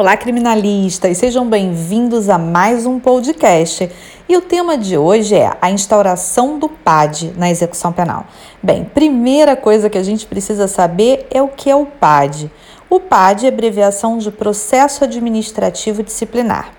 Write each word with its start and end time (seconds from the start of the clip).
Olá, 0.00 0.16
criminalistas! 0.16 1.18
Sejam 1.18 1.46
bem-vindos 1.46 2.30
a 2.30 2.38
mais 2.38 2.86
um 2.86 2.98
podcast. 2.98 3.90
E 4.26 4.34
o 4.34 4.40
tema 4.40 4.78
de 4.78 4.96
hoje 4.96 5.34
é 5.34 5.54
a 5.60 5.70
instauração 5.70 6.58
do 6.58 6.70
PAD 6.70 7.34
na 7.36 7.50
execução 7.50 7.92
penal. 7.92 8.24
Bem, 8.62 8.82
primeira 8.82 9.54
coisa 9.54 9.90
que 9.90 9.98
a 9.98 10.02
gente 10.02 10.24
precisa 10.24 10.66
saber 10.66 11.26
é 11.30 11.42
o 11.42 11.48
que 11.48 11.68
é 11.68 11.76
o 11.76 11.84
PAD. 11.84 12.50
O 12.88 12.98
PAD 12.98 13.44
é 13.44 13.48
abreviação 13.50 14.16
de 14.16 14.30
Processo 14.30 15.04
Administrativo 15.04 16.02
Disciplinar. 16.02 16.72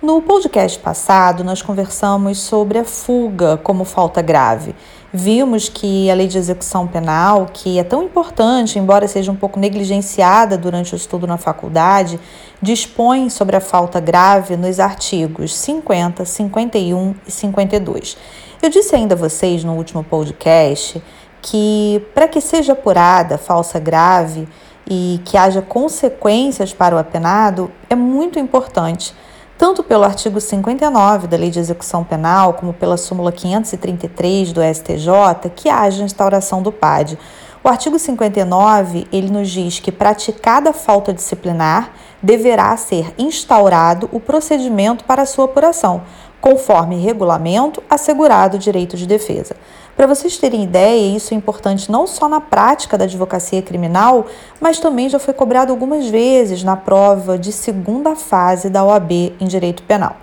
No 0.00 0.22
podcast 0.22 0.78
passado, 0.78 1.44
nós 1.44 1.60
conversamos 1.60 2.38
sobre 2.38 2.78
a 2.78 2.84
fuga 2.84 3.58
como 3.58 3.84
falta 3.84 4.22
grave. 4.22 4.74
Vimos 5.16 5.68
que 5.68 6.10
a 6.10 6.14
lei 6.14 6.26
de 6.26 6.36
execução 6.36 6.88
penal, 6.88 7.46
que 7.52 7.78
é 7.78 7.84
tão 7.84 8.02
importante, 8.02 8.80
embora 8.80 9.06
seja 9.06 9.30
um 9.30 9.36
pouco 9.36 9.60
negligenciada 9.60 10.58
durante 10.58 10.92
o 10.92 10.96
estudo 10.96 11.24
na 11.24 11.36
faculdade, 11.36 12.18
dispõe 12.60 13.30
sobre 13.30 13.54
a 13.54 13.60
falta 13.60 14.00
grave 14.00 14.56
nos 14.56 14.80
artigos 14.80 15.54
50, 15.54 16.24
51 16.24 17.14
e 17.28 17.30
52. 17.30 18.16
Eu 18.60 18.68
disse 18.68 18.96
ainda 18.96 19.14
a 19.14 19.16
vocês 19.16 19.62
no 19.62 19.74
último 19.74 20.02
podcast 20.02 21.00
que, 21.40 22.04
para 22.12 22.26
que 22.26 22.40
seja 22.40 22.72
apurada 22.72 23.38
falsa 23.38 23.78
grave 23.78 24.48
e 24.84 25.20
que 25.24 25.36
haja 25.36 25.62
consequências 25.62 26.72
para 26.72 26.96
o 26.96 26.98
apenado, 26.98 27.70
é 27.88 27.94
muito 27.94 28.40
importante 28.40 29.14
tanto 29.56 29.82
pelo 29.82 30.04
artigo 30.04 30.40
59 30.40 31.26
da 31.26 31.36
Lei 31.36 31.50
de 31.50 31.60
Execução 31.60 32.02
Penal, 32.02 32.54
como 32.54 32.72
pela 32.72 32.96
súmula 32.96 33.30
533 33.30 34.52
do 34.52 34.60
STJ, 34.62 35.50
que 35.54 35.68
haja 35.68 36.02
instauração 36.02 36.62
do 36.62 36.72
PAD. 36.72 37.18
O 37.62 37.68
artigo 37.68 37.98
59, 37.98 39.06
ele 39.10 39.30
nos 39.30 39.48
diz 39.48 39.80
que 39.80 39.90
praticada 39.90 40.72
falta 40.72 41.14
disciplinar, 41.14 41.92
deverá 42.22 42.76
ser 42.76 43.14
instaurado 43.16 44.08
o 44.12 44.20
procedimento 44.20 45.04
para 45.04 45.24
sua 45.24 45.46
apuração, 45.46 46.02
conforme 46.44 46.96
regulamento 46.96 47.82
assegurado 47.88 48.58
o 48.58 48.60
direito 48.60 48.98
de 48.98 49.06
defesa. 49.06 49.56
Para 49.96 50.06
vocês 50.06 50.36
terem 50.36 50.62
ideia, 50.62 51.16
isso 51.16 51.32
é 51.32 51.36
importante 51.38 51.90
não 51.90 52.06
só 52.06 52.28
na 52.28 52.38
prática 52.38 52.98
da 52.98 53.04
advocacia 53.04 53.62
criminal, 53.62 54.26
mas 54.60 54.78
também 54.78 55.08
já 55.08 55.18
foi 55.18 55.32
cobrado 55.32 55.72
algumas 55.72 56.06
vezes 56.06 56.62
na 56.62 56.76
prova 56.76 57.38
de 57.38 57.50
segunda 57.50 58.14
fase 58.14 58.68
da 58.68 58.84
OAB 58.84 59.10
em 59.40 59.46
direito 59.46 59.82
penal. 59.84 60.16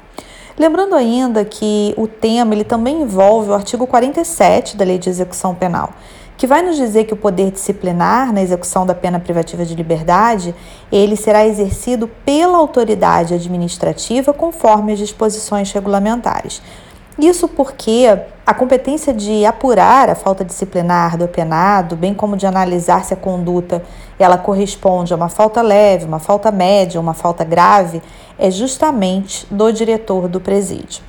Lembrando 0.60 0.94
ainda 0.94 1.44
que 1.44 1.92
o 1.98 2.06
tema 2.06 2.54
ele 2.54 2.66
também 2.66 3.02
envolve 3.02 3.50
o 3.50 3.56
artigo 3.56 3.88
47 3.88 4.78
da 4.78 4.86
Lei 4.86 5.00
de 5.00 5.10
Execução 5.10 5.56
Penal, 5.56 5.90
que 6.42 6.48
vai 6.48 6.64
nos 6.64 6.76
dizer 6.76 7.04
que 7.04 7.14
o 7.14 7.18
poder 7.18 7.52
disciplinar 7.52 8.34
na 8.34 8.42
execução 8.42 8.84
da 8.84 8.96
pena 8.96 9.20
privativa 9.20 9.64
de 9.64 9.76
liberdade, 9.76 10.56
ele 10.92 11.16
será 11.16 11.46
exercido 11.46 12.08
pela 12.26 12.58
autoridade 12.58 13.36
administrativa 13.36 14.34
conforme 14.34 14.92
as 14.92 14.98
disposições 14.98 15.72
regulamentares. 15.72 16.60
Isso 17.20 17.48
porque 17.48 18.08
a 18.44 18.56
competência 18.56 19.14
de 19.14 19.46
apurar 19.46 20.10
a 20.10 20.16
falta 20.16 20.44
disciplinar 20.44 21.16
do 21.16 21.26
apenado, 21.26 21.96
bem 21.96 22.12
como 22.12 22.36
de 22.36 22.48
analisar 22.48 23.06
se 23.06 23.14
a 23.14 23.18
conduta 23.18 23.84
ela 24.18 24.36
corresponde 24.36 25.14
a 25.14 25.16
uma 25.16 25.30
falta 25.30 25.62
leve, 25.62 26.06
uma 26.06 26.18
falta 26.18 26.50
média, 26.50 27.00
uma 27.00 27.14
falta 27.14 27.44
grave, 27.44 28.02
é 28.40 28.50
justamente 28.50 29.46
do 29.52 29.72
diretor 29.72 30.28
do 30.28 30.40
presídio. 30.40 31.04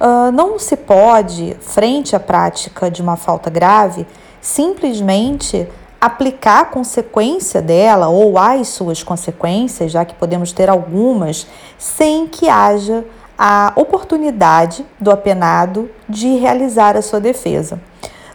Uh, 0.00 0.32
não 0.32 0.58
se 0.58 0.78
pode, 0.78 1.58
frente 1.60 2.16
à 2.16 2.20
prática 2.20 2.90
de 2.90 3.02
uma 3.02 3.16
falta 3.16 3.50
grave, 3.50 4.06
simplesmente 4.40 5.68
aplicar 6.00 6.60
a 6.60 6.64
consequência 6.64 7.60
dela 7.60 8.08
ou 8.08 8.38
as 8.38 8.68
suas 8.68 9.02
consequências, 9.02 9.92
já 9.92 10.04
que 10.04 10.14
podemos 10.14 10.52
ter 10.52 10.70
algumas, 10.70 11.46
sem 11.76 12.26
que 12.26 12.48
haja 12.48 13.04
a 13.36 13.72
oportunidade 13.76 14.84
do 15.00 15.10
apenado 15.10 15.90
de 16.08 16.36
realizar 16.36 16.96
a 16.96 17.02
sua 17.02 17.20
defesa. 17.20 17.80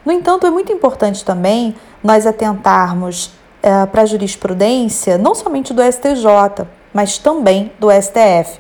No 0.06 0.12
entanto, 0.12 0.46
é 0.46 0.52
muito 0.52 0.72
importante 0.72 1.24
também 1.24 1.76
nós 2.04 2.28
atentarmos 2.28 3.28
uh, 3.28 3.88
para 3.88 4.02
a 4.02 4.06
jurisprudência, 4.06 5.18
não 5.18 5.34
somente 5.34 5.74
do 5.74 5.82
STJ, 5.82 6.68
mas 6.94 7.18
também 7.18 7.72
do 7.80 7.90
STF. 7.90 8.60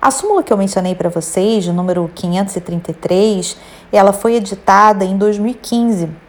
A 0.00 0.10
súmula 0.10 0.42
que 0.42 0.52
eu 0.52 0.56
mencionei 0.56 0.94
para 0.94 1.08
vocês, 1.08 1.66
número 1.66 2.10
533, 2.14 3.56
ela 3.90 4.12
foi 4.12 4.34
editada 4.34 5.02
em 5.02 5.16
2015. 5.16 6.23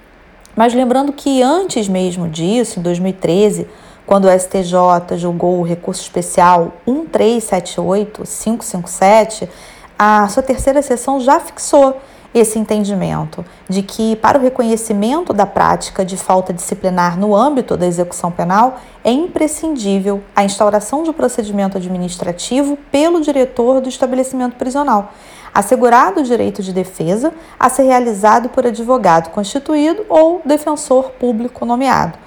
Mas 0.55 0.73
lembrando 0.73 1.11
que 1.11 1.41
antes 1.41 1.87
mesmo 1.87 2.29
disso, 2.29 2.79
em 2.79 2.83
2013, 2.83 3.67
quando 4.05 4.25
o 4.25 4.39
STJ 4.39 5.17
julgou 5.17 5.59
o 5.59 5.63
recurso 5.63 6.01
especial 6.01 6.73
1378557, 6.87 9.49
a 9.97 10.27
sua 10.27 10.43
terceira 10.43 10.81
sessão 10.81 11.19
já 11.19 11.39
fixou 11.39 11.99
esse 12.35 12.59
entendimento 12.59 13.43
de 13.69 13.81
que, 13.81 14.17
para 14.17 14.37
o 14.37 14.41
reconhecimento 14.41 15.31
da 15.31 15.45
prática 15.45 16.03
de 16.03 16.17
falta 16.17 16.51
disciplinar 16.51 17.17
no 17.17 17.33
âmbito 17.33 17.77
da 17.77 17.87
execução 17.87 18.29
penal, 18.29 18.77
é 19.05 19.09
imprescindível 19.09 20.21
a 20.35 20.43
instauração 20.43 21.01
de 21.01 21.11
um 21.11 21.13
procedimento 21.13 21.77
administrativo 21.77 22.77
pelo 22.91 23.21
diretor 23.21 23.79
do 23.79 23.87
estabelecimento 23.87 24.57
prisional, 24.57 25.13
assegurado 25.53 26.19
o 26.19 26.23
direito 26.23 26.61
de 26.61 26.73
defesa 26.73 27.33
a 27.57 27.69
ser 27.69 27.83
realizado 27.83 28.49
por 28.49 28.67
advogado 28.67 29.29
constituído 29.29 30.05
ou 30.09 30.41
defensor 30.43 31.11
público 31.11 31.65
nomeado. 31.65 32.17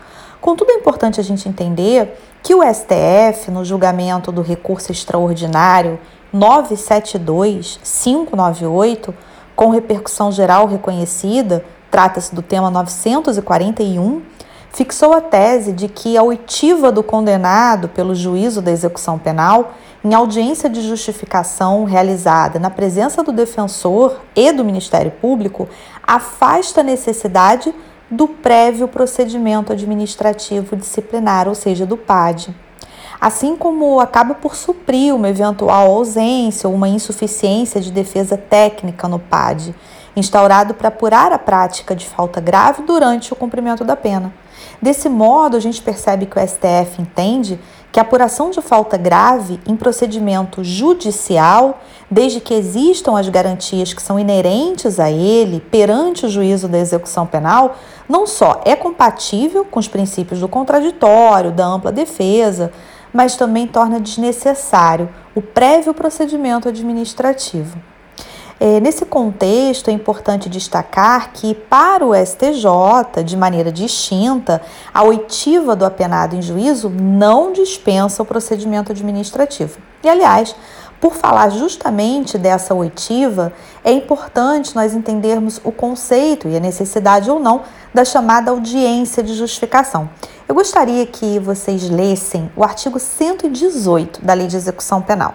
Contudo, 0.40 0.70
é 0.70 0.76
importante 0.76 1.20
a 1.20 1.24
gente 1.24 1.46
entender 1.46 2.18
que 2.42 2.54
o 2.54 2.62
STF, 2.62 3.50
no 3.50 3.62
julgamento 3.62 4.32
do 4.32 4.40
recurso 4.40 4.90
extraordinário 4.90 6.00
972-598, 6.34 9.12
com 9.58 9.70
repercussão 9.70 10.30
geral 10.30 10.66
reconhecida, 10.66 11.64
trata-se 11.90 12.32
do 12.32 12.42
tema 12.42 12.70
941, 12.70 14.22
fixou 14.70 15.12
a 15.12 15.20
tese 15.20 15.72
de 15.72 15.88
que 15.88 16.16
a 16.16 16.22
oitiva 16.22 16.92
do 16.92 17.02
condenado 17.02 17.88
pelo 17.88 18.14
juízo 18.14 18.62
da 18.62 18.70
execução 18.70 19.18
penal, 19.18 19.72
em 20.04 20.14
audiência 20.14 20.70
de 20.70 20.80
justificação 20.80 21.82
realizada 21.82 22.60
na 22.60 22.70
presença 22.70 23.24
do 23.24 23.32
defensor 23.32 24.20
e 24.36 24.52
do 24.52 24.64
Ministério 24.64 25.10
Público, 25.10 25.68
afasta 26.06 26.80
a 26.80 26.84
necessidade 26.84 27.74
do 28.08 28.28
prévio 28.28 28.86
procedimento 28.86 29.72
administrativo 29.72 30.76
disciplinar, 30.76 31.48
ou 31.48 31.56
seja, 31.56 31.84
do 31.84 31.96
PAD. 31.96 32.54
Assim 33.20 33.56
como 33.56 33.98
acaba 33.98 34.34
por 34.34 34.54
suprir 34.54 35.14
uma 35.14 35.28
eventual 35.28 35.90
ausência 35.90 36.68
ou 36.68 36.74
uma 36.74 36.88
insuficiência 36.88 37.80
de 37.80 37.90
defesa 37.90 38.36
técnica 38.36 39.08
no 39.08 39.18
PAD, 39.18 39.74
instaurado 40.14 40.74
para 40.74 40.88
apurar 40.88 41.32
a 41.32 41.38
prática 41.38 41.96
de 41.96 42.06
falta 42.06 42.40
grave 42.40 42.82
durante 42.82 43.32
o 43.32 43.36
cumprimento 43.36 43.84
da 43.84 43.96
pena. 43.96 44.32
Desse 44.80 45.08
modo, 45.08 45.56
a 45.56 45.60
gente 45.60 45.82
percebe 45.82 46.26
que 46.26 46.38
o 46.38 46.40
STF 46.46 47.00
entende 47.00 47.58
que 47.90 47.98
a 47.98 48.02
apuração 48.02 48.50
de 48.50 48.60
falta 48.60 48.96
grave 48.96 49.58
em 49.66 49.74
procedimento 49.74 50.62
judicial, 50.62 51.80
desde 52.10 52.38
que 52.38 52.54
existam 52.54 53.18
as 53.18 53.28
garantias 53.28 53.92
que 53.92 54.02
são 54.02 54.18
inerentes 54.18 55.00
a 55.00 55.10
ele 55.10 55.58
perante 55.58 56.26
o 56.26 56.28
juízo 56.28 56.68
da 56.68 56.78
execução 56.78 57.26
penal, 57.26 57.76
não 58.08 58.26
só 58.26 58.60
é 58.64 58.76
compatível 58.76 59.64
com 59.64 59.80
os 59.80 59.88
princípios 59.88 60.40
do 60.40 60.48
contraditório, 60.48 61.50
da 61.50 61.66
ampla 61.66 61.90
defesa, 61.90 62.72
mas 63.12 63.36
também 63.36 63.66
torna 63.66 64.00
desnecessário 64.00 65.08
o 65.34 65.42
prévio 65.42 65.94
procedimento 65.94 66.68
administrativo. 66.68 67.78
É, 68.60 68.80
nesse 68.80 69.04
contexto, 69.04 69.88
é 69.88 69.92
importante 69.92 70.48
destacar 70.48 71.32
que, 71.32 71.54
para 71.54 72.04
o 72.04 72.12
STJ, 72.12 73.22
de 73.24 73.36
maneira 73.36 73.70
distinta, 73.70 74.60
a 74.92 75.04
oitiva 75.04 75.76
do 75.76 75.84
apenado 75.84 76.34
em 76.34 76.42
juízo 76.42 76.90
não 76.90 77.52
dispensa 77.52 78.20
o 78.20 78.26
procedimento 78.26 78.90
administrativo. 78.90 79.78
E, 80.02 80.08
aliás, 80.08 80.56
por 81.00 81.14
falar 81.14 81.50
justamente 81.50 82.36
dessa 82.36 82.74
oitiva, 82.74 83.52
é 83.84 83.92
importante 83.92 84.74
nós 84.74 84.92
entendermos 84.92 85.60
o 85.62 85.70
conceito 85.70 86.48
e 86.48 86.56
a 86.56 86.60
necessidade 86.60 87.30
ou 87.30 87.38
não 87.38 87.62
da 87.94 88.04
chamada 88.04 88.50
audiência 88.50 89.22
de 89.22 89.34
justificação. 89.34 90.10
Eu 90.48 90.54
gostaria 90.54 91.04
que 91.06 91.38
vocês 91.38 91.90
lessem 91.90 92.50
o 92.56 92.64
artigo 92.64 92.98
118 92.98 94.24
da 94.24 94.32
Lei 94.32 94.46
de 94.46 94.56
Execução 94.56 95.02
Penal 95.02 95.34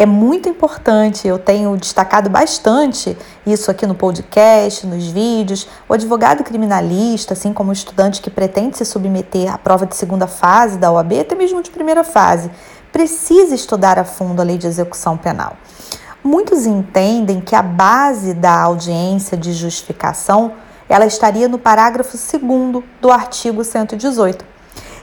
é 0.00 0.06
muito 0.06 0.48
importante, 0.48 1.28
eu 1.28 1.38
tenho 1.38 1.76
destacado 1.76 2.30
bastante 2.30 3.14
isso 3.44 3.70
aqui 3.70 3.86
no 3.86 3.94
podcast, 3.94 4.86
nos 4.86 5.08
vídeos. 5.08 5.68
O 5.86 5.92
advogado 5.92 6.42
criminalista, 6.42 7.34
assim 7.34 7.52
como 7.52 7.68
o 7.68 7.72
estudante 7.74 8.22
que 8.22 8.30
pretende 8.30 8.78
se 8.78 8.86
submeter 8.86 9.52
à 9.52 9.58
prova 9.58 9.84
de 9.84 9.94
segunda 9.94 10.26
fase 10.26 10.78
da 10.78 10.90
OAB, 10.90 11.20
até 11.20 11.34
mesmo 11.34 11.62
de 11.62 11.70
primeira 11.70 12.02
fase, 12.02 12.50
precisa 12.90 13.54
estudar 13.54 13.98
a 13.98 14.04
fundo 14.04 14.40
a 14.40 14.42
lei 14.42 14.56
de 14.56 14.66
execução 14.66 15.18
penal. 15.18 15.54
Muitos 16.24 16.64
entendem 16.64 17.38
que 17.38 17.54
a 17.54 17.60
base 17.60 18.32
da 18.32 18.58
audiência 18.58 19.36
de 19.36 19.52
justificação 19.52 20.54
ela 20.92 21.06
estaria 21.06 21.48
no 21.48 21.58
parágrafo 21.58 22.16
2 22.16 22.84
do 23.00 23.10
artigo 23.10 23.64
118 23.64 24.50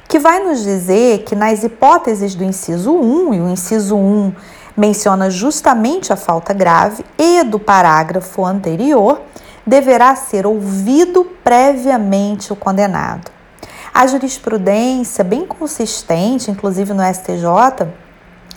que 0.07 0.19
vai 0.19 0.39
nos 0.39 0.63
dizer 0.63 1.23
que 1.23 1.35
nas 1.35 1.63
hipóteses 1.63 2.33
do 2.33 2.43
inciso 2.43 2.93
1, 2.93 3.33
e 3.33 3.41
o 3.41 3.49
inciso 3.49 3.97
1 3.97 4.33
menciona 4.75 5.29
justamente 5.29 6.13
a 6.13 6.15
falta 6.15 6.53
grave, 6.53 7.03
e 7.17 7.43
do 7.43 7.59
parágrafo 7.59 8.45
anterior, 8.45 9.21
deverá 9.65 10.15
ser 10.15 10.45
ouvido 10.45 11.25
previamente 11.43 12.53
o 12.53 12.55
condenado. 12.55 13.29
A 13.93 14.07
jurisprudência, 14.07 15.23
bem 15.23 15.45
consistente, 15.45 16.51
inclusive 16.51 16.93
no 16.93 17.03
STJ, 17.03 17.87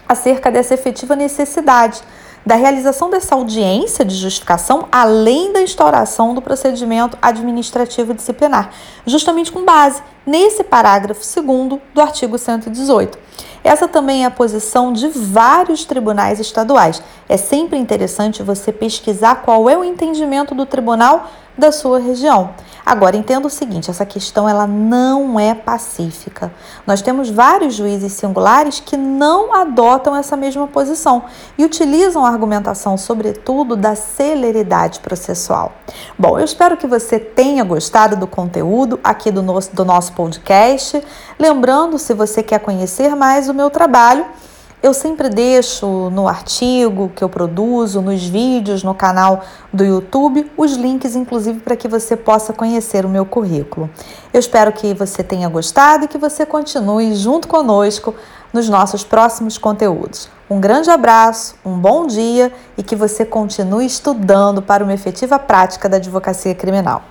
acerca 0.06 0.50
dessa 0.50 0.74
efetiva 0.74 1.16
necessidade 1.16 2.00
da 2.44 2.54
realização 2.54 3.10
dessa 3.10 3.34
audiência 3.34 4.04
de 4.04 4.14
justificação, 4.14 4.88
além 4.90 5.52
da 5.52 5.62
instauração 5.62 6.34
do 6.34 6.42
procedimento 6.42 7.16
administrativo 7.20 8.14
disciplinar, 8.14 8.70
justamente 9.06 9.52
com 9.52 9.64
base 9.64 10.02
nesse 10.26 10.64
parágrafo 10.64 11.20
2 11.20 11.80
do 11.94 12.00
artigo 12.00 12.38
118. 12.38 13.18
Essa 13.62 13.86
também 13.86 14.24
é 14.24 14.26
a 14.26 14.30
posição 14.30 14.92
de 14.92 15.08
vários 15.08 15.84
tribunais 15.84 16.40
estaduais. 16.40 17.02
É 17.28 17.36
sempre 17.36 17.78
interessante 17.78 18.42
você 18.42 18.72
pesquisar 18.72 19.36
qual 19.36 19.68
é 19.68 19.76
o 19.76 19.84
entendimento 19.84 20.54
do 20.54 20.64
tribunal 20.64 21.30
da 21.60 21.70
sua 21.70 22.00
região. 22.00 22.50
Agora, 22.84 23.16
entenda 23.16 23.46
o 23.46 23.50
seguinte, 23.50 23.90
essa 23.90 24.04
questão 24.04 24.48
ela 24.48 24.66
não 24.66 25.38
é 25.38 25.54
pacífica. 25.54 26.50
Nós 26.86 27.02
temos 27.02 27.30
vários 27.30 27.74
juízes 27.74 28.14
singulares 28.14 28.80
que 28.80 28.96
não 28.96 29.54
adotam 29.54 30.16
essa 30.16 30.36
mesma 30.36 30.66
posição 30.66 31.24
e 31.56 31.64
utilizam 31.64 32.24
a 32.24 32.30
argumentação, 32.30 32.96
sobretudo, 32.96 33.76
da 33.76 33.94
celeridade 33.94 34.98
processual. 34.98 35.72
Bom, 36.18 36.38
eu 36.38 36.44
espero 36.44 36.76
que 36.76 36.86
você 36.86 37.20
tenha 37.20 37.62
gostado 37.62 38.16
do 38.16 38.26
conteúdo 38.26 38.98
aqui 39.04 39.30
do 39.30 39.42
nosso, 39.42 39.74
do 39.74 39.84
nosso 39.84 40.12
podcast. 40.14 41.00
Lembrando, 41.38 41.98
se 41.98 42.14
você 42.14 42.42
quer 42.42 42.58
conhecer 42.58 43.14
mais 43.14 43.48
o 43.48 43.54
meu 43.54 43.70
trabalho, 43.70 44.24
eu 44.82 44.94
sempre 44.94 45.28
deixo 45.28 46.08
no 46.10 46.26
artigo 46.26 47.12
que 47.14 47.22
eu 47.22 47.28
produzo, 47.28 48.00
nos 48.00 48.24
vídeos, 48.24 48.82
no 48.82 48.94
canal 48.94 49.42
do 49.72 49.84
YouTube, 49.84 50.50
os 50.56 50.72
links, 50.72 51.14
inclusive, 51.14 51.60
para 51.60 51.76
que 51.76 51.86
você 51.86 52.16
possa 52.16 52.52
conhecer 52.52 53.04
o 53.04 53.08
meu 53.08 53.26
currículo. 53.26 53.90
Eu 54.32 54.40
espero 54.40 54.72
que 54.72 54.94
você 54.94 55.22
tenha 55.22 55.48
gostado 55.48 56.04
e 56.04 56.08
que 56.08 56.16
você 56.16 56.46
continue 56.46 57.14
junto 57.14 57.46
conosco 57.46 58.14
nos 58.52 58.68
nossos 58.68 59.04
próximos 59.04 59.58
conteúdos. 59.58 60.28
Um 60.48 60.58
grande 60.58 60.90
abraço, 60.90 61.54
um 61.64 61.78
bom 61.78 62.06
dia 62.06 62.52
e 62.76 62.82
que 62.82 62.96
você 62.96 63.24
continue 63.24 63.86
estudando 63.86 64.62
para 64.62 64.82
uma 64.82 64.94
efetiva 64.94 65.38
prática 65.38 65.88
da 65.88 65.98
advocacia 65.98 66.54
criminal. 66.54 67.02